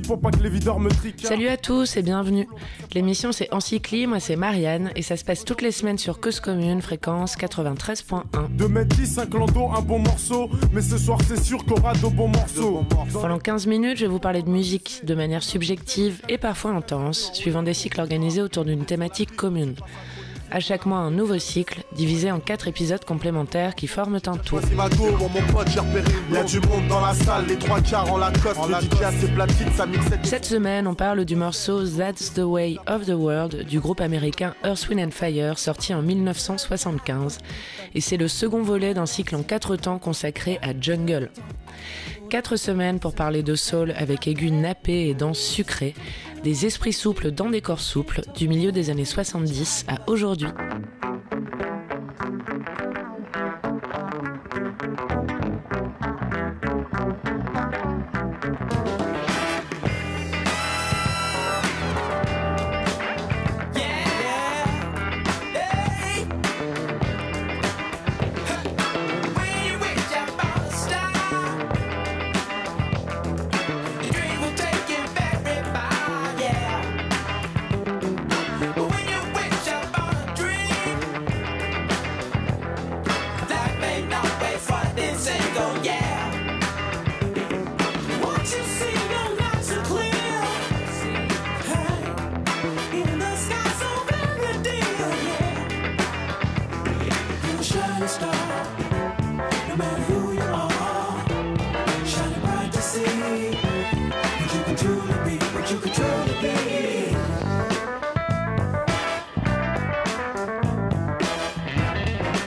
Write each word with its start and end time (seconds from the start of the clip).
Pour 0.00 0.20
pas 0.20 0.30
que 0.30 0.42
les 0.42 0.48
videurs 0.48 0.80
me 0.80 0.88
triquent. 0.88 1.26
Salut 1.26 1.48
à 1.48 1.58
tous 1.58 1.98
et 1.98 2.02
bienvenue. 2.02 2.48
L'émission 2.94 3.30
c'est 3.30 3.52
Encycli, 3.52 4.06
moi 4.06 4.20
c'est 4.20 4.36
Marianne 4.36 4.90
et 4.96 5.02
ça 5.02 5.18
se 5.18 5.24
passe 5.24 5.44
toutes 5.44 5.60
les 5.60 5.70
semaines 5.70 5.98
sur 5.98 6.18
Cause 6.18 6.40
Commune, 6.40 6.80
fréquence 6.80 7.36
93.1. 7.36 8.22
2 8.50 8.68
mètres 8.68 8.96
10, 8.96 9.18
un 9.18 9.26
clando, 9.26 9.68
un 9.76 9.82
bon 9.82 9.98
morceau. 9.98 10.48
Mais 10.72 10.80
ce 10.80 10.96
soir 10.96 11.18
c'est 11.26 11.42
sûr 11.42 11.62
qu'on 11.66 11.74
aura 11.74 11.92
de 11.92 12.06
bons 12.06 12.28
morceaux. 12.28 12.84
Pendant 13.12 13.38
15 13.38 13.66
minutes, 13.66 13.98
je 13.98 14.06
vais 14.06 14.10
vous 14.10 14.18
parler 14.18 14.42
de 14.42 14.48
musique 14.48 15.00
de 15.04 15.14
manière 15.14 15.42
subjective 15.42 16.22
et 16.28 16.38
parfois 16.38 16.70
intense, 16.70 17.30
suivant 17.34 17.62
des 17.62 17.74
cycles 17.74 18.00
organisés 18.00 18.40
autour 18.40 18.64
d'une 18.64 18.86
thématique 18.86 19.36
commune. 19.36 19.74
À 20.54 20.60
chaque 20.60 20.84
mois, 20.84 20.98
un 20.98 21.10
nouveau 21.10 21.38
cycle, 21.38 21.82
divisé 21.92 22.30
en 22.30 22.38
quatre 22.38 22.68
épisodes 22.68 23.02
complémentaires 23.06 23.74
qui 23.74 23.86
forment 23.86 24.16
un 24.26 24.36
tout. 24.36 24.58
Voici 24.58 24.74
ma 24.74 24.90
go, 24.90 25.06
mon 25.18 25.40
pote, 25.50 25.70
j'ai 25.70 25.80
repéré. 25.80 26.04
Y 26.30 26.36
a 26.36 26.44
du 26.44 26.60
monde 26.60 26.86
dans 26.88 27.00
la 27.00 27.14
salle, 27.14 27.46
les 27.46 27.56
trois 27.56 27.80
quarts 27.80 28.12
en 28.12 28.18
la 28.18 28.30
cote. 28.32 28.58
Le 28.68 28.74
DJ 28.74 29.02
a 29.02 29.12
ses 29.12 29.28
platines, 29.28 29.72
ça 29.74 29.86
mixe 29.86 30.04
Cette 30.24 30.44
semaine, 30.44 30.86
on 30.86 30.94
parle 30.94 31.24
du 31.24 31.36
morceau 31.36 31.86
That's 31.86 32.34
the 32.34 32.40
Way 32.44 32.76
of 32.86 33.06
the 33.06 33.14
World 33.14 33.64
du 33.64 33.80
groupe 33.80 34.02
américain 34.02 34.54
Earth, 34.62 34.90
Wind 34.90 35.00
and 35.00 35.12
Fire, 35.12 35.58
sorti 35.58 35.94
en 35.94 36.02
1975. 36.02 37.38
Et 37.94 38.02
c'est 38.02 38.18
le 38.18 38.28
second 38.28 38.62
volet 38.62 38.92
d'un 38.92 39.06
cycle 39.06 39.36
en 39.36 39.42
quatre 39.42 39.76
temps 39.76 39.98
consacré 39.98 40.58
à 40.60 40.78
Jungle. 40.78 41.30
Quatre 42.28 42.56
semaines 42.56 42.98
pour 42.98 43.14
parler 43.14 43.42
de 43.42 43.54
soul 43.54 43.94
avec 43.96 44.26
aigus 44.26 44.52
nappés 44.52 45.08
et 45.08 45.14
danse 45.14 45.38
sucrée, 45.38 45.94
des 46.42 46.66
esprits 46.66 46.92
souples 46.92 47.30
dans 47.30 47.50
des 47.50 47.60
corps 47.60 47.80
souples, 47.80 48.22
du 48.36 48.48
milieu 48.48 48.72
des 48.72 48.90
années 48.90 49.04
70 49.04 49.86
à 49.88 50.10
aujourd'hui. 50.10 50.48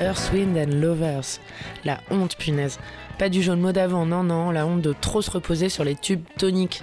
Earth, 0.06 0.32
Wind 0.32 0.56
and 0.56 0.80
Lovers. 0.80 1.40
La 1.84 2.00
honte, 2.12 2.36
punaise. 2.38 2.78
Pas 3.18 3.30
du 3.30 3.42
jaune 3.42 3.62
mot 3.62 3.72
d'avant, 3.72 4.06
non, 4.06 4.24
non, 4.24 4.52
la 4.52 4.68
honte 4.68 4.82
de 4.82 4.94
trop 4.94 5.22
se 5.22 5.32
reposer 5.32 5.70
sur 5.70 5.86
les 5.86 5.96
tubes 5.96 6.24
toniques. 6.38 6.82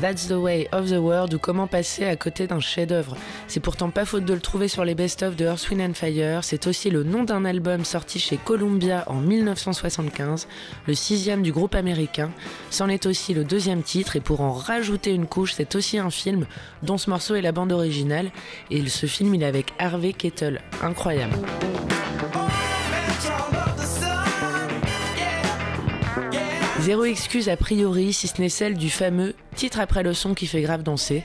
That's 0.00 0.26
the 0.26 0.32
way 0.32 0.68
of 0.72 0.90
the 0.90 0.98
world 0.98 1.32
ou 1.34 1.38
comment 1.38 1.68
passer 1.68 2.04
à 2.04 2.16
côté 2.16 2.48
d'un 2.48 2.58
chef-d'œuvre. 2.58 3.16
C'est 3.46 3.60
pourtant 3.60 3.90
pas 3.90 4.04
faute 4.04 4.24
de 4.24 4.34
le 4.34 4.40
trouver 4.40 4.66
sur 4.66 4.84
les 4.84 4.96
best-of 4.96 5.36
de 5.36 5.46
Earth, 5.46 5.70
Wind 5.70 5.80
and 5.80 5.94
Fire. 5.94 6.42
C'est 6.42 6.66
aussi 6.66 6.90
le 6.90 7.04
nom 7.04 7.22
d'un 7.22 7.44
album 7.44 7.84
sorti 7.84 8.18
chez 8.18 8.38
Columbia 8.38 9.04
en 9.06 9.20
1975, 9.20 10.48
le 10.86 10.94
sixième 10.94 11.42
du 11.42 11.52
groupe 11.52 11.76
américain. 11.76 12.32
C'en 12.70 12.88
est 12.88 13.06
aussi 13.06 13.32
le 13.32 13.44
deuxième 13.44 13.82
titre 13.82 14.16
et 14.16 14.20
pour 14.20 14.40
en 14.40 14.52
rajouter 14.52 15.14
une 15.14 15.26
couche, 15.26 15.52
c'est 15.54 15.76
aussi 15.76 15.98
un 15.98 16.10
film 16.10 16.46
dont 16.82 16.98
ce 16.98 17.08
morceau 17.08 17.36
est 17.36 17.42
la 17.42 17.52
bande 17.52 17.72
originale. 17.72 18.30
Et 18.70 18.86
ce 18.88 19.06
film, 19.06 19.34
il 19.34 19.42
est 19.42 19.46
avec 19.46 19.72
Harvey 19.78 20.12
Kettle. 20.12 20.60
Incroyable. 20.82 21.36
Zéro 26.88 27.04
excuse 27.04 27.50
a 27.50 27.56
priori, 27.58 28.14
si 28.14 28.28
ce 28.28 28.40
n'est 28.40 28.48
celle 28.48 28.72
du 28.72 28.88
fameux 28.88 29.34
titre 29.54 29.78
après 29.78 30.02
le 30.02 30.14
son 30.14 30.32
qui 30.32 30.46
fait 30.46 30.62
grave 30.62 30.82
danser. 30.82 31.22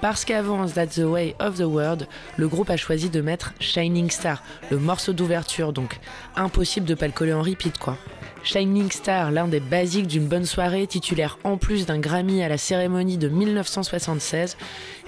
Parce 0.00 0.24
qu'avant 0.24 0.64
That's 0.66 0.94
the 0.94 1.04
Way 1.04 1.36
of 1.38 1.58
the 1.58 1.66
World, 1.66 2.08
le 2.38 2.48
groupe 2.48 2.70
a 2.70 2.78
choisi 2.78 3.10
de 3.10 3.20
mettre 3.20 3.52
Shining 3.60 4.08
Star, 4.08 4.42
le 4.70 4.78
morceau 4.78 5.12
d'ouverture, 5.12 5.74
donc 5.74 6.00
impossible 6.34 6.86
de 6.86 6.94
pas 6.94 7.08
le 7.08 7.12
coller 7.12 7.34
en 7.34 7.42
repeat 7.42 7.76
quoi. 7.76 7.98
Shining 8.42 8.90
Star, 8.90 9.30
l'un 9.32 9.48
des 9.48 9.60
basiques 9.60 10.06
d'une 10.06 10.28
bonne 10.28 10.46
soirée, 10.46 10.86
titulaire 10.86 11.38
en 11.44 11.58
plus 11.58 11.84
d'un 11.84 11.98
Grammy 11.98 12.42
à 12.42 12.48
la 12.48 12.56
cérémonie 12.56 13.18
de 13.18 13.28
1976. 13.28 14.56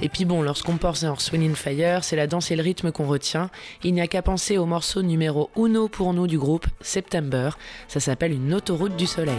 Et 0.02 0.10
puis 0.10 0.26
bon, 0.26 0.42
lorsqu'on 0.42 0.76
pense 0.76 1.02
en 1.04 1.18
Swing 1.18 1.54
Fire, 1.54 2.04
c'est 2.04 2.14
la 2.14 2.26
danse 2.26 2.50
et 2.50 2.56
le 2.56 2.62
rythme 2.62 2.92
qu'on 2.92 3.06
retient. 3.06 3.48
Il 3.82 3.94
n'y 3.94 4.02
a 4.02 4.06
qu'à 4.06 4.20
penser 4.20 4.58
au 4.58 4.66
morceau 4.66 5.00
numéro 5.00 5.48
uno 5.56 5.88
pour 5.88 6.12
nous 6.12 6.26
du 6.26 6.36
groupe, 6.36 6.66
September. 6.82 7.56
Ça 7.88 8.00
s'appelle 8.00 8.32
une 8.32 8.52
autoroute 8.52 8.96
du 8.96 9.06
soleil. 9.06 9.32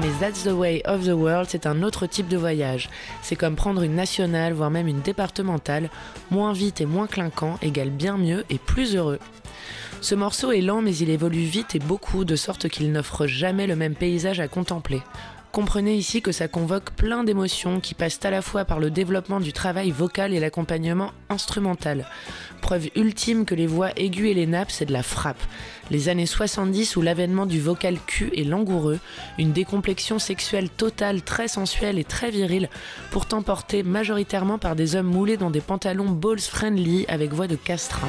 Mais 0.00 0.12
That's 0.18 0.44
the 0.44 0.52
Way 0.52 0.82
of 0.86 1.04
the 1.04 1.12
World, 1.12 1.48
c'est 1.50 1.66
un 1.66 1.82
autre 1.82 2.06
type 2.06 2.26
de 2.26 2.38
voyage. 2.38 2.88
C'est 3.20 3.36
comme 3.36 3.54
prendre 3.54 3.82
une 3.82 3.94
nationale, 3.94 4.54
voire 4.54 4.70
même 4.70 4.88
une 4.88 5.02
départementale. 5.02 5.90
Moins 6.30 6.54
vite 6.54 6.80
et 6.80 6.86
moins 6.86 7.06
clinquant 7.06 7.58
égale 7.60 7.90
bien 7.90 8.16
mieux 8.16 8.44
et 8.48 8.56
plus 8.56 8.96
heureux. 8.96 9.18
Ce 10.00 10.14
morceau 10.14 10.52
est 10.52 10.62
lent 10.62 10.80
mais 10.80 10.96
il 10.96 11.10
évolue 11.10 11.44
vite 11.44 11.74
et 11.74 11.80
beaucoup 11.80 12.24
de 12.24 12.34
sorte 12.34 12.70
qu'il 12.70 12.92
n'offre 12.92 13.26
jamais 13.26 13.66
le 13.66 13.76
même 13.76 13.94
paysage 13.94 14.40
à 14.40 14.48
contempler. 14.48 15.02
Comprenez 15.52 15.96
ici 15.96 16.22
que 16.22 16.30
ça 16.30 16.46
convoque 16.46 16.92
plein 16.92 17.24
d'émotions 17.24 17.80
qui 17.80 17.94
passent 17.94 18.20
à 18.22 18.30
la 18.30 18.40
fois 18.40 18.64
par 18.64 18.78
le 18.78 18.88
développement 18.88 19.40
du 19.40 19.52
travail 19.52 19.90
vocal 19.90 20.32
et 20.32 20.38
l'accompagnement 20.38 21.10
instrumental. 21.28 22.06
Preuve 22.62 22.88
ultime 22.94 23.44
que 23.44 23.56
les 23.56 23.66
voix 23.66 23.90
aiguës 23.96 24.30
et 24.30 24.34
les 24.34 24.46
nappes, 24.46 24.70
c'est 24.70 24.86
de 24.86 24.92
la 24.92 25.02
frappe. 25.02 25.42
Les 25.90 26.08
années 26.08 26.26
70 26.26 26.94
où 26.94 27.02
l'avènement 27.02 27.46
du 27.46 27.60
vocal 27.60 27.98
cul 28.06 28.30
est 28.36 28.44
langoureux, 28.44 29.00
une 29.38 29.50
décomplexion 29.50 30.20
sexuelle 30.20 30.70
totale, 30.70 31.22
très 31.22 31.48
sensuelle 31.48 31.98
et 31.98 32.04
très 32.04 32.30
virile, 32.30 32.68
pourtant 33.10 33.42
portée 33.42 33.82
majoritairement 33.82 34.58
par 34.58 34.76
des 34.76 34.94
hommes 34.94 35.08
moulés 35.08 35.36
dans 35.36 35.50
des 35.50 35.60
pantalons 35.60 36.10
balls 36.10 36.38
friendly 36.38 37.06
avec 37.08 37.32
voix 37.32 37.48
de 37.48 37.56
castrin. 37.56 38.08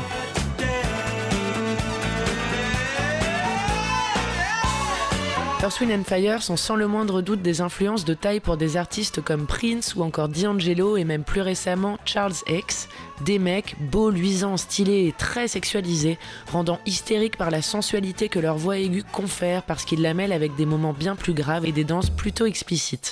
Earth, 5.63 5.79
Wind 5.79 5.91
and 5.91 6.03
Fire 6.03 6.41
sont 6.41 6.57
sans 6.57 6.75
le 6.75 6.87
moindre 6.87 7.21
doute 7.21 7.43
des 7.43 7.61
influences 7.61 8.03
de 8.03 8.15
taille 8.15 8.39
pour 8.39 8.57
des 8.57 8.77
artistes 8.77 9.21
comme 9.21 9.45
Prince 9.45 9.93
ou 9.95 10.01
encore 10.01 10.27
D'Angelo 10.27 10.97
et 10.97 11.03
même 11.03 11.23
plus 11.23 11.41
récemment 11.41 11.99
Charles 12.03 12.33
X, 12.47 12.89
des 13.25 13.37
mecs 13.37 13.75
beaux, 13.79 14.09
luisants, 14.09 14.57
stylés 14.57 15.05
et 15.05 15.13
très 15.15 15.47
sexualisés, 15.47 16.17
rendant 16.51 16.79
hystériques 16.87 17.37
par 17.37 17.51
la 17.51 17.61
sensualité 17.61 18.27
que 18.27 18.39
leur 18.39 18.57
voix 18.57 18.79
aiguë 18.79 19.03
confère 19.03 19.61
parce 19.61 19.85
qu'ils 19.85 20.01
la 20.01 20.15
mêlent 20.15 20.33
avec 20.33 20.55
des 20.55 20.65
moments 20.65 20.93
bien 20.93 21.15
plus 21.15 21.33
graves 21.33 21.67
et 21.67 21.71
des 21.71 21.83
danses 21.83 22.09
plutôt 22.09 22.47
explicites. 22.47 23.11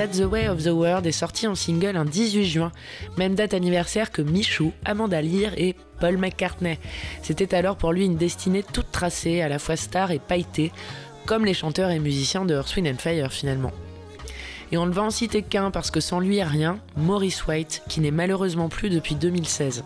That's 0.00 0.16
the 0.16 0.22
Way 0.22 0.48
of 0.48 0.62
the 0.64 0.68
World 0.68 1.04
est 1.04 1.12
sorti 1.12 1.46
en 1.46 1.54
single 1.54 1.94
un 1.94 2.06
18 2.06 2.46
juin, 2.46 2.72
même 3.18 3.34
date 3.34 3.52
anniversaire 3.52 4.10
que 4.10 4.22
Michou, 4.22 4.72
Amanda 4.86 5.20
Lear 5.20 5.52
et 5.58 5.76
Paul 6.00 6.16
McCartney. 6.16 6.78
C'était 7.20 7.54
alors 7.54 7.76
pour 7.76 7.92
lui 7.92 8.06
une 8.06 8.16
destinée 8.16 8.62
toute 8.62 8.90
tracée, 8.90 9.42
à 9.42 9.50
la 9.50 9.58
fois 9.58 9.76
star 9.76 10.10
et 10.10 10.18
pailletée, 10.18 10.72
comme 11.26 11.44
les 11.44 11.52
chanteurs 11.52 11.90
et 11.90 11.98
musiciens 11.98 12.46
de 12.46 12.54
Earth, 12.54 12.74
Wind 12.76 12.88
and 12.88 12.98
Fire 12.98 13.30
finalement. 13.30 13.72
Et 14.72 14.78
on 14.78 14.86
ne 14.86 14.92
va 14.92 15.02
en 15.02 15.10
citer 15.10 15.42
qu'un 15.42 15.70
parce 15.70 15.90
que 15.90 16.00
sans 16.00 16.18
lui 16.18 16.42
rien, 16.42 16.78
Maurice 16.96 17.46
White, 17.46 17.82
qui 17.86 18.00
n'est 18.00 18.10
malheureusement 18.10 18.70
plus 18.70 18.88
depuis 18.88 19.16
2016. 19.16 19.84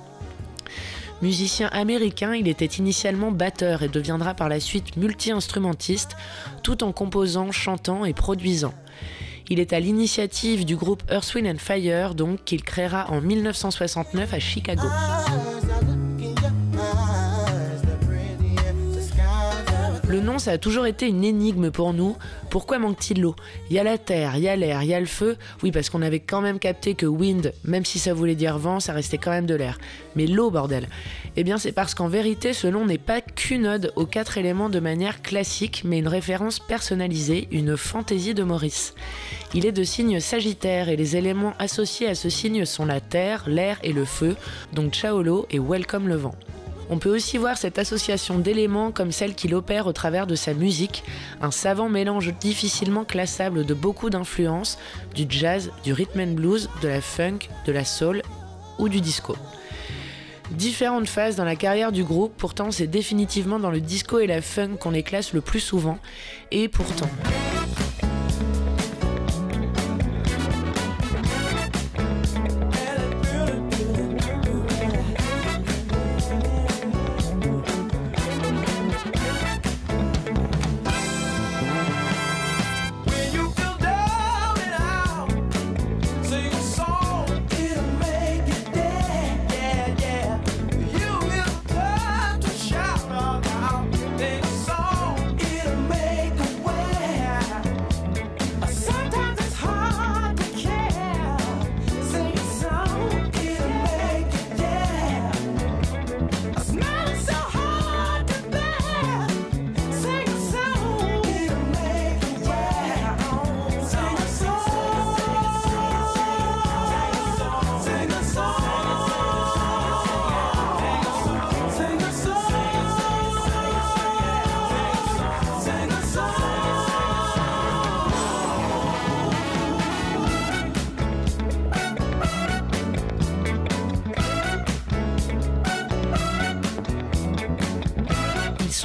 Musicien 1.22 1.68
américain, 1.72 2.36
il 2.36 2.46
était 2.46 2.66
initialement 2.66 3.32
batteur 3.32 3.82
et 3.82 3.88
deviendra 3.88 4.34
par 4.34 4.48
la 4.48 4.60
suite 4.60 4.96
multi-instrumentiste, 4.96 6.14
tout 6.62 6.84
en 6.84 6.92
composant, 6.92 7.50
chantant 7.50 8.04
et 8.04 8.14
produisant. 8.14 8.74
Il 9.50 9.60
est 9.60 9.72
à 9.72 9.80
l'initiative 9.80 10.64
du 10.64 10.76
groupe 10.76 11.02
Earth, 11.10 11.34
Wind 11.34 11.46
and 11.46 11.58
Fire, 11.58 12.14
donc 12.14 12.44
qu'il 12.44 12.62
créera 12.62 13.10
en 13.10 13.20
1969 13.20 14.32
à 14.32 14.38
Chicago. 14.38 14.88
Le 20.14 20.20
nom, 20.20 20.38
ça 20.38 20.52
a 20.52 20.58
toujours 20.58 20.86
été 20.86 21.08
une 21.08 21.24
énigme 21.24 21.72
pour 21.72 21.92
nous. 21.92 22.16
Pourquoi 22.48 22.78
manque-t-il 22.78 23.20
l'eau? 23.20 23.34
Il 23.68 23.74
y 23.74 23.80
a 23.80 23.82
la 23.82 23.98
terre, 23.98 24.36
il 24.36 24.44
y 24.44 24.48
a 24.48 24.54
l'air, 24.54 24.84
il 24.84 24.88
y 24.88 24.94
a 24.94 25.00
le 25.00 25.06
feu. 25.06 25.36
Oui, 25.64 25.72
parce 25.72 25.90
qu'on 25.90 26.02
avait 26.02 26.20
quand 26.20 26.40
même 26.40 26.60
capté 26.60 26.94
que 26.94 27.04
wind, 27.04 27.52
même 27.64 27.84
si 27.84 27.98
ça 27.98 28.14
voulait 28.14 28.36
dire 28.36 28.56
vent, 28.56 28.78
ça 28.78 28.92
restait 28.92 29.18
quand 29.18 29.32
même 29.32 29.44
de 29.44 29.56
l'air. 29.56 29.76
Mais 30.14 30.28
l'eau, 30.28 30.52
bordel 30.52 30.88
Eh 31.34 31.42
bien, 31.42 31.58
c'est 31.58 31.72
parce 31.72 31.96
qu'en 31.96 32.06
vérité, 32.06 32.52
ce 32.52 32.68
nom 32.68 32.86
n'est 32.86 32.96
pas 32.96 33.20
qu'une 33.22 33.66
ode 33.66 33.92
aux 33.96 34.06
quatre 34.06 34.38
éléments 34.38 34.68
de 34.68 34.78
manière 34.78 35.20
classique, 35.20 35.82
mais 35.84 35.98
une 35.98 36.06
référence 36.06 36.60
personnalisée, 36.60 37.48
une 37.50 37.76
fantaisie 37.76 38.34
de 38.34 38.44
Maurice. 38.44 38.94
Il 39.52 39.66
est 39.66 39.72
de 39.72 39.82
signe 39.82 40.20
sagittaire 40.20 40.90
et 40.90 40.96
les 40.96 41.16
éléments 41.16 41.54
associés 41.58 42.06
à 42.06 42.14
ce 42.14 42.28
signe 42.28 42.66
sont 42.66 42.86
la 42.86 43.00
terre, 43.00 43.42
l'air 43.48 43.80
et 43.82 43.92
le 43.92 44.04
feu, 44.04 44.36
donc 44.74 44.94
Chaolo 44.94 45.46
et 45.50 45.58
Welcome 45.58 46.06
le 46.06 46.14
vent. 46.14 46.36
On 46.90 46.98
peut 46.98 47.14
aussi 47.14 47.38
voir 47.38 47.56
cette 47.56 47.78
association 47.78 48.38
d'éléments 48.38 48.92
comme 48.92 49.12
celle 49.12 49.34
qu'il 49.34 49.54
opère 49.54 49.86
au 49.86 49.92
travers 49.92 50.26
de 50.26 50.34
sa 50.34 50.54
musique, 50.54 51.02
un 51.40 51.50
savant 51.50 51.88
mélange 51.88 52.32
difficilement 52.38 53.04
classable 53.04 53.64
de 53.64 53.74
beaucoup 53.74 54.10
d'influences, 54.10 54.78
du 55.14 55.26
jazz, 55.28 55.70
du 55.82 55.92
rhythm 55.92 56.20
and 56.20 56.32
blues, 56.34 56.68
de 56.82 56.88
la 56.88 57.00
funk, 57.00 57.48
de 57.66 57.72
la 57.72 57.84
soul 57.84 58.22
ou 58.78 58.88
du 58.88 59.00
disco. 59.00 59.36
Différentes 60.50 61.08
phases 61.08 61.36
dans 61.36 61.44
la 61.44 61.56
carrière 61.56 61.90
du 61.90 62.04
groupe, 62.04 62.34
pourtant 62.36 62.70
c'est 62.70 62.86
définitivement 62.86 63.58
dans 63.58 63.70
le 63.70 63.80
disco 63.80 64.18
et 64.18 64.26
la 64.26 64.42
funk 64.42 64.76
qu'on 64.78 64.90
les 64.90 65.02
classe 65.02 65.32
le 65.32 65.40
plus 65.40 65.60
souvent, 65.60 65.98
et 66.50 66.68
pourtant... 66.68 67.08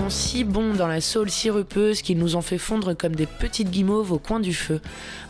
si 0.08 0.44
bons 0.44 0.76
dans 0.76 0.88
la 0.88 1.02
soul 1.02 1.30
sirupeuse 1.30 2.02
qu'ils 2.02 2.18
nous 2.18 2.38
ont 2.38 2.42
fait 2.42 2.58
fondre 2.58 2.96
comme 2.96 3.16
des 3.16 3.26
petites 3.26 3.70
guimauves 3.70 4.14
au 4.14 4.20
coin 4.20 4.40
du 4.40 4.54
feu. 4.54 4.80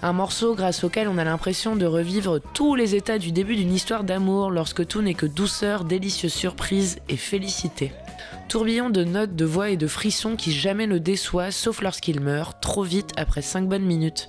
Un 0.04 0.14
morceau 0.14 0.54
grâce 0.54 0.84
auquel 0.84 1.08
on 1.08 1.18
a 1.18 1.24
l'impression 1.24 1.76
de 1.76 1.86
revivre 1.86 2.40
tous 2.54 2.76
les 2.76 2.94
états 2.94 3.18
du 3.18 3.32
début 3.32 3.56
d'une 3.56 3.74
histoire 3.74 4.04
d'amour 4.04 4.52
lorsque 4.52 4.86
tout 4.86 5.02
n'est 5.02 5.16
que 5.16 5.26
douceur, 5.26 5.86
délicieuse 5.86 6.34
surprise 6.34 7.00
et 7.10 7.18
félicité. 7.18 7.92
Tourbillon 8.48 8.90
de 8.90 9.04
notes, 9.04 9.36
de 9.36 9.46
voix 9.46 9.70
et 9.70 9.78
de 9.78 9.88
frissons 9.88 10.36
qui 10.36 10.52
jamais 10.52 10.88
ne 10.88 10.98
déçoit 10.98 11.52
sauf 11.52 11.82
lorsqu'il 11.82 12.20
meurt, 12.20 12.62
trop 12.62 12.84
vite 12.84 13.12
après 13.18 13.42
5 13.42 13.68
bonnes 13.68 13.86
minutes. 13.86 14.28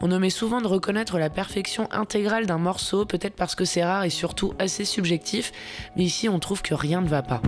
On 0.00 0.10
omet 0.10 0.30
souvent 0.30 0.60
de 0.60 0.66
reconnaître 0.66 1.18
la 1.18 1.30
perfection 1.30 1.88
intégrale 1.92 2.46
d'un 2.46 2.58
morceau, 2.58 3.04
peut-être 3.04 3.36
parce 3.36 3.54
que 3.54 3.64
c'est 3.64 3.84
rare 3.84 4.04
et 4.04 4.10
surtout 4.10 4.52
assez 4.58 4.84
subjectif, 4.84 5.52
mais 5.96 6.04
ici 6.04 6.28
on 6.28 6.38
trouve 6.38 6.62
que 6.62 6.74
rien 6.74 7.00
ne 7.00 7.08
va 7.08 7.22
pas. 7.22 7.40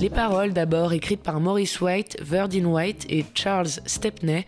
Les 0.00 0.10
paroles 0.10 0.52
d'abord 0.52 0.92
écrites 0.92 1.22
par 1.22 1.40
Maurice 1.40 1.80
White, 1.80 2.18
Verdine 2.20 2.66
White 2.66 3.06
et 3.08 3.24
Charles 3.34 3.66
Stepney, 3.84 4.46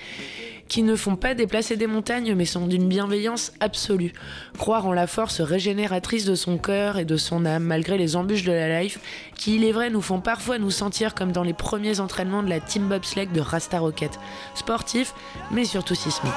qui 0.68 0.84
ne 0.84 0.94
font 0.94 1.16
pas 1.16 1.34
déplacer 1.34 1.76
des 1.76 1.88
montagnes 1.88 2.34
mais 2.36 2.44
sont 2.44 2.68
d'une 2.68 2.86
bienveillance 2.86 3.52
absolue. 3.58 4.12
Croire 4.58 4.86
en 4.86 4.92
la 4.92 5.08
force 5.08 5.40
régénératrice 5.40 6.24
de 6.24 6.36
son 6.36 6.56
cœur 6.56 6.98
et 6.98 7.04
de 7.04 7.16
son 7.16 7.44
âme 7.44 7.64
malgré 7.64 7.98
les 7.98 8.14
embûches 8.14 8.44
de 8.44 8.52
la 8.52 8.80
life, 8.80 9.00
qui 9.34 9.56
il 9.56 9.64
est 9.64 9.72
vrai 9.72 9.90
nous 9.90 10.02
font 10.02 10.20
parfois 10.20 10.58
nous 10.58 10.70
sentir 10.70 11.16
comme 11.16 11.32
dans 11.32 11.42
les 11.42 11.54
premiers 11.54 11.98
entraînements 11.98 12.44
de 12.44 12.48
la 12.48 12.60
Team 12.60 12.88
Bobsleigh 12.88 13.26
de 13.26 13.40
Rasta 13.40 13.80
Rocket. 13.80 14.20
Sportif 14.54 15.14
mais 15.50 15.64
surtout 15.64 15.96
sismique. 15.96 16.32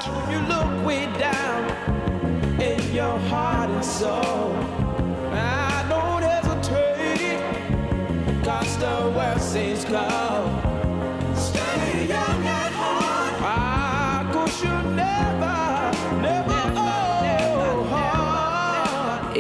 Et 9.56 9.76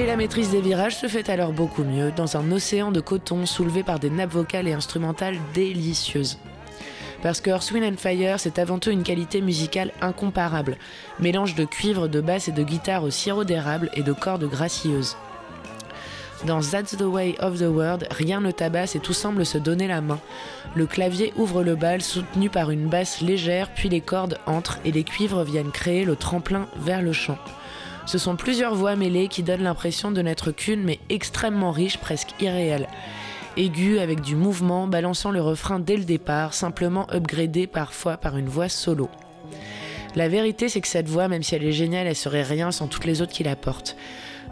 la 0.06 0.16
maîtrise 0.16 0.52
des 0.52 0.62
virages 0.62 0.98
se 0.98 1.08
fait 1.08 1.30
alors 1.30 1.52
beaucoup 1.52 1.84
mieux 1.84 2.12
dans 2.12 2.38
un 2.38 2.52
océan 2.52 2.92
de 2.92 3.00
coton 3.00 3.48
soulevé 3.48 3.82
par 3.82 3.98
des 3.98 4.12
nappes 4.12 4.34
vocales 4.34 4.68
et 4.68 4.74
instrumentales 4.74 5.38
délicieuses. 5.56 6.38
Parce 7.24 7.42
que 7.42 7.50
Earth, 7.50 7.74
and 7.74 7.98
Fire, 7.98 8.40
c'est 8.40 8.60
avant 8.60 8.78
tout 8.78 8.92
une 8.92 9.02
qualité 9.02 9.42
musicale 9.42 9.92
incomparable, 10.02 10.78
mélange 11.20 11.56
de 11.56 11.66
cuivre, 11.66 12.08
de 12.08 12.22
basse 12.22 12.50
et 12.50 12.52
de 12.52 12.64
guitare 12.64 13.04
au 13.04 13.10
sirop 13.10 13.46
d'érable 13.46 13.90
et 13.96 14.04
de 14.04 14.14
cordes 14.14 14.48
gracieuses. 14.48 15.18
Dans 16.46 16.60
That's 16.60 16.98
the 16.98 17.04
Way 17.04 17.36
of 17.40 17.60
the 17.60 17.70
World, 17.70 18.06
rien 18.12 18.42
ne 18.42 18.52
tabasse 18.52 18.98
et 18.98 19.00
tout 19.00 19.14
semble 19.14 19.46
se 19.46 19.58
donner 19.58 19.88
la 19.88 20.02
main. 20.02 20.20
Le 20.76 20.86
clavier 20.86 21.32
ouvre 21.38 21.64
le 21.64 21.76
bal 21.76 22.02
soutenu 22.02 22.50
par 22.50 22.70
une 22.70 22.90
basse 22.90 23.22
légère, 23.22 23.70
puis 23.74 23.88
les 23.88 24.02
cordes 24.02 24.38
entrent 24.46 24.80
et 24.84 24.92
les 24.92 25.06
cuivres 25.06 25.44
viennent 25.44 25.72
créer 25.72 26.04
le 26.04 26.18
tremplin 26.18 26.68
vers 26.76 27.02
le 27.02 27.14
chant. 27.14 27.38
Ce 28.06 28.18
sont 28.18 28.36
plusieurs 28.36 28.76
voix 28.76 28.98
mêlées 28.98 29.30
qui 29.30 29.42
donnent 29.42 29.64
l'impression 29.64 30.12
de 30.12 30.22
n'être 30.22 30.52
qu'une 30.52 30.84
mais 30.84 31.00
extrêmement 31.10 31.72
riche, 31.72 31.98
presque 31.98 32.34
irréelle. 32.42 32.90
Aiguë 33.56 34.00
avec 34.00 34.20
du 34.20 34.36
mouvement, 34.36 34.86
balançant 34.86 35.32
le 35.32 35.42
refrain 35.42 35.80
dès 35.80 35.96
le 35.96 36.04
départ, 36.04 36.54
simplement 36.54 37.08
upgradé 37.10 37.68
parfois 37.68 38.18
par 38.18 38.36
une 38.38 38.50
voix 38.50 38.68
solo. 38.68 39.10
La 40.16 40.28
vérité, 40.28 40.68
c'est 40.68 40.82
que 40.82 40.88
cette 40.90 41.08
voix, 41.08 41.30
même 41.30 41.42
si 41.42 41.56
elle 41.56 41.64
est 41.64 41.72
géniale, 41.72 42.08
elle 42.08 42.16
serait 42.16 42.44
rien 42.44 42.72
sans 42.72 42.88
toutes 42.88 43.06
les 43.06 43.22
autres 43.22 43.32
qui 43.32 43.44
la 43.44 43.56
portent. 43.56 43.96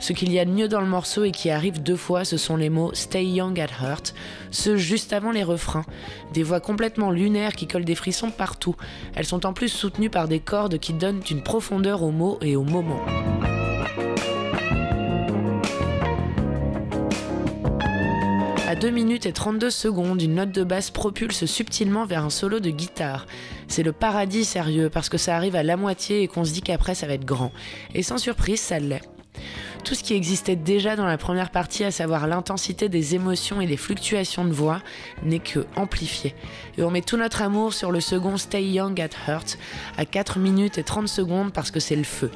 Ce 0.01 0.13
qu'il 0.13 0.33
y 0.33 0.39
a 0.39 0.45
de 0.45 0.49
mieux 0.49 0.67
dans 0.67 0.81
le 0.81 0.87
morceau 0.87 1.25
et 1.25 1.31
qui 1.31 1.51
arrive 1.51 1.83
deux 1.83 1.95
fois, 1.95 2.25
ce 2.25 2.35
sont 2.35 2.57
les 2.57 2.71
mots 2.71 2.89
Stay 2.93 3.23
Young 3.23 3.59
at 3.59 3.67
Heart, 3.81 4.15
ceux 4.49 4.75
juste 4.75 5.13
avant 5.13 5.29
les 5.29 5.43
refrains. 5.43 5.85
Des 6.33 6.41
voix 6.41 6.59
complètement 6.59 7.11
lunaires 7.11 7.53
qui 7.53 7.67
collent 7.67 7.85
des 7.85 7.93
frissons 7.93 8.31
partout. 8.31 8.75
Elles 9.13 9.27
sont 9.27 9.45
en 9.45 9.53
plus 9.53 9.69
soutenues 9.69 10.09
par 10.09 10.27
des 10.27 10.39
cordes 10.39 10.79
qui 10.79 10.93
donnent 10.93 11.21
une 11.29 11.43
profondeur 11.43 12.01
aux 12.01 12.09
mots 12.09 12.39
et 12.41 12.55
aux 12.55 12.63
moments. 12.63 13.05
À 18.67 18.73
2 18.73 18.89
minutes 18.89 19.27
et 19.27 19.33
32 19.33 19.69
secondes, 19.69 20.19
une 20.19 20.33
note 20.33 20.51
de 20.51 20.63
basse 20.63 20.89
propulse 20.89 21.45
subtilement 21.45 22.05
vers 22.07 22.25
un 22.25 22.31
solo 22.31 22.59
de 22.59 22.71
guitare. 22.71 23.27
C'est 23.67 23.83
le 23.83 23.91
paradis 23.91 24.45
sérieux 24.45 24.89
parce 24.89 25.09
que 25.09 25.19
ça 25.19 25.35
arrive 25.35 25.55
à 25.55 25.61
la 25.61 25.77
moitié 25.77 26.23
et 26.23 26.27
qu'on 26.27 26.43
se 26.43 26.53
dit 26.53 26.61
qu'après 26.61 26.95
ça 26.95 27.05
va 27.05 27.13
être 27.13 27.25
grand. 27.25 27.51
Et 27.93 28.01
sans 28.01 28.17
surprise, 28.17 28.61
ça 28.61 28.79
l'est. 28.79 29.03
Tout 29.83 29.95
ce 29.95 30.03
qui 30.03 30.13
existait 30.13 30.55
déjà 30.55 30.95
dans 30.95 31.05
la 31.05 31.17
première 31.17 31.49
partie, 31.49 31.83
à 31.83 31.91
savoir 31.91 32.27
l'intensité 32.27 32.87
des 32.87 33.15
émotions 33.15 33.61
et 33.61 33.67
des 33.67 33.77
fluctuations 33.77 34.45
de 34.45 34.51
voix, 34.51 34.81
n'est 35.23 35.39
que 35.39 35.65
amplifié. 35.75 36.35
Et 36.77 36.83
on 36.83 36.91
met 36.91 37.01
tout 37.01 37.17
notre 37.17 37.41
amour 37.41 37.73
sur 37.73 37.91
le 37.91 37.99
second 37.99 38.37
Stay 38.37 38.63
Young 38.63 38.99
at 39.01 39.09
Hurt 39.27 39.57
à 39.97 40.05
4 40.05 40.39
minutes 40.39 40.77
et 40.77 40.83
30 40.83 41.07
secondes 41.07 41.51
parce 41.51 41.71
que 41.71 41.79
c'est 41.79 41.95
le 41.95 42.03
feu. 42.03 42.31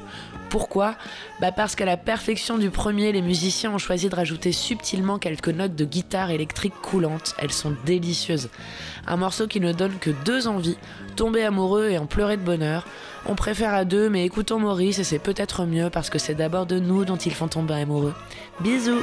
Pourquoi 0.50 0.94
bah 1.40 1.52
Parce 1.52 1.74
qu'à 1.74 1.84
la 1.84 1.96
perfection 1.96 2.58
du 2.58 2.70
premier, 2.70 3.12
les 3.12 3.22
musiciens 3.22 3.72
ont 3.72 3.78
choisi 3.78 4.08
de 4.08 4.14
rajouter 4.14 4.52
subtilement 4.52 5.18
quelques 5.18 5.48
notes 5.48 5.74
de 5.74 5.84
guitare 5.84 6.30
électrique 6.30 6.74
coulantes. 6.82 7.34
Elles 7.38 7.52
sont 7.52 7.74
délicieuses. 7.84 8.48
Un 9.06 9.16
morceau 9.16 9.46
qui 9.46 9.60
ne 9.60 9.72
donne 9.72 9.98
que 9.98 10.10
deux 10.24 10.48
envies, 10.48 10.78
tomber 11.16 11.44
amoureux 11.44 11.90
et 11.90 11.98
en 11.98 12.06
pleurer 12.06 12.36
de 12.36 12.42
bonheur. 12.42 12.86
On 13.26 13.34
préfère 13.34 13.74
à 13.74 13.84
deux, 13.84 14.08
mais 14.08 14.24
écoutons 14.24 14.58
Maurice 14.58 14.98
et 14.98 15.04
c'est 15.04 15.18
peut-être 15.18 15.64
mieux 15.64 15.90
parce 15.90 16.10
que 16.10 16.18
c'est 16.18 16.34
d'abord 16.34 16.66
de 16.66 16.78
nous 16.78 17.04
dont 17.04 17.16
ils 17.16 17.34
font 17.34 17.48
tomber 17.48 17.74
amoureux. 17.74 18.14
Bisous 18.60 19.02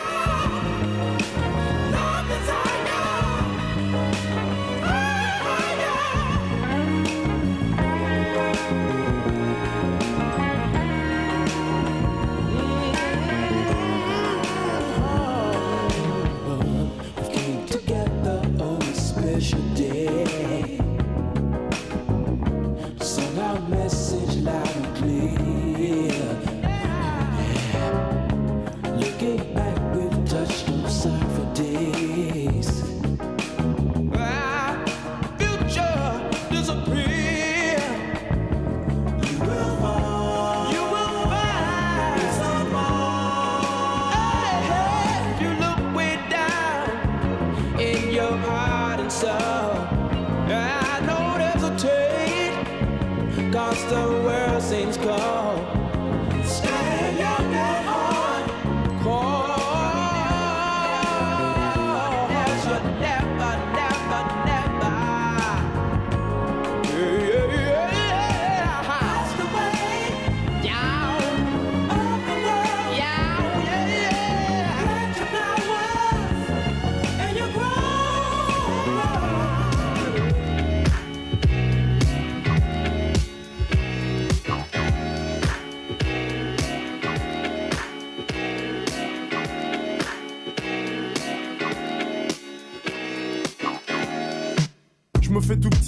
so. 49.13 50.02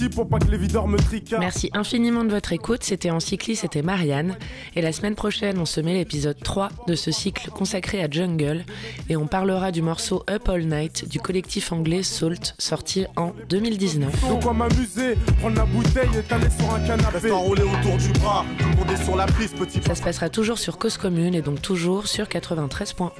Pour 0.09 0.27
pas 0.27 0.39
que 0.39 0.49
les 0.49 0.57
videurs 0.57 0.87
me 0.87 0.97
Merci 1.39 1.69
infiniment 1.73 2.23
de 2.23 2.31
votre 2.31 2.53
écoute. 2.53 2.83
C'était 2.83 3.11
en 3.11 3.19
cycliste, 3.19 3.61
c'était 3.61 3.81
Marianne. 3.81 4.37
Et 4.75 4.81
la 4.81 4.91
semaine 4.91 5.15
prochaine, 5.15 5.59
on 5.59 5.65
se 5.65 5.81
met 5.81 5.93
l'épisode 5.93 6.37
3 6.41 6.69
de 6.87 6.95
ce 6.95 7.11
cycle 7.11 7.49
consacré 7.51 8.03
à 8.03 8.09
Jungle. 8.09 8.65
Et 9.09 9.15
on 9.15 9.27
parlera 9.27 9.71
du 9.71 9.81
morceau 9.81 10.23
Up 10.29 10.49
All 10.49 10.65
Night 10.65 11.07
du 11.07 11.19
collectif 11.19 11.71
anglais 11.71 12.03
Salt, 12.03 12.55
sorti 12.57 13.05
en 13.15 13.33
2019. 13.49 14.11
Pourquoi 14.21 14.53
m'amuser 14.53 15.15
Prendre 15.39 15.57
la 15.57 15.65
bouteille 15.65 16.09
et 16.17 16.23
t'aller 16.23 16.49
sur 16.57 16.73
un 16.73 16.79
canapé. 16.79 17.31
enroulé 17.31 17.63
autour 17.63 17.97
du 17.97 18.09
bras. 18.19 18.45
Tout 18.57 18.69
le 18.69 18.75
monde 18.75 18.91
est 18.91 19.03
sur 19.03 19.15
la 19.15 19.25
piste, 19.25 19.55
petit. 19.55 19.79
Ça 19.85 19.95
se 19.95 20.01
passera 20.01 20.29
toujours 20.29 20.57
sur 20.57 20.77
Cause 20.77 20.97
Commune 20.97 21.35
et 21.35 21.41
donc 21.41 21.61
toujours 21.61 22.07
sur 22.07 22.25
93.1. 22.25 23.11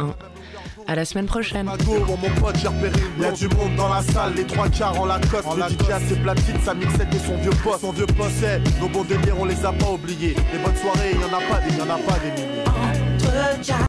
À 0.88 0.96
la 0.96 1.04
semaine 1.04 1.25
prochaine. 1.25 1.65
mon 1.65 2.42
pote, 2.42 2.56
j'ai 2.62 2.68
repéré 2.68 2.92
Il 3.18 3.24
y 3.24 3.25
a 3.25 3.32
du 3.32 3.48
monde 3.48 3.75
dans 3.75 3.89
la 3.89 4.01
salle, 4.01 4.34
les 4.36 4.46
trois 4.46 4.70
quarts 4.70 5.00
en 5.00 5.06
la 5.06 5.20
coste. 5.20 5.48
Le 5.56 5.63
DJ 5.63 5.89
a 5.89 6.00
ses 6.00 6.15
platines, 6.15 6.60
sa 6.63 6.74
mixette 6.75 7.13
et 7.13 7.20
son 7.20 7.38
vieux 7.38 7.51
poste. 7.63 7.82
Son 7.82 7.92
vieux 7.92 8.06
poste, 8.06 8.46
nos 8.80 8.88
bons 8.89 9.04
délires, 9.04 9.36
on 9.39 9.46
les 9.46 9.65
a 9.65 9.72
pas 9.72 9.89
oubliés. 9.89 10.36
Les 10.54 10.60
bonnes 10.60 10.75
soirées, 10.75 11.13
y 11.13 11.18
en 11.18 11.36
a 11.36 11.42
pas 11.42 11.60
des, 11.62 11.75
y 11.75 11.82
en 11.82 11.86
a 11.86 11.98
pas 11.98 12.20
des 12.20 12.32
milliers. 12.42 12.56